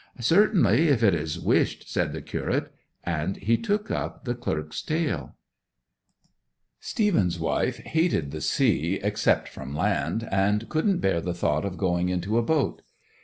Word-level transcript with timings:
'Certainly, 0.19 0.87
if 0.87 1.03
it 1.03 1.13
is 1.13 1.39
wished,' 1.39 1.87
said 1.87 2.11
the 2.11 2.23
curate. 2.23 2.73
And 3.03 3.37
he 3.37 3.55
took 3.55 3.91
up 3.91 4.25
the 4.25 4.33
clerk's 4.33 4.81
tale:— 4.81 5.35
'Stephen's 6.79 7.37
wife 7.39 7.77
hated 7.77 8.31
the 8.31 8.41
sea, 8.41 8.99
except 9.03 9.47
from 9.47 9.75
land, 9.77 10.27
and 10.31 10.67
couldn't 10.69 11.01
bear 11.01 11.21
the 11.21 11.35
thought 11.35 11.65
of 11.65 11.77
going 11.77 12.09
into 12.09 12.39
a 12.39 12.41
boat. 12.41 12.81